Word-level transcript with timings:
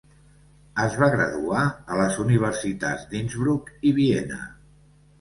Es 0.85 0.95
va 1.03 1.09
graduar 1.17 1.67
a 1.97 2.01
les 2.01 2.19
universitats 2.25 3.07
d'Innsbruck 3.15 3.73
i 3.93 3.97
Viena. 4.03 4.45